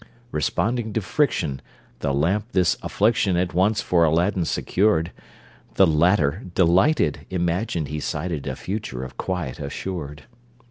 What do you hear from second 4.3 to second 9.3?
secured; The latter, delighted, Imagined he sighted A future of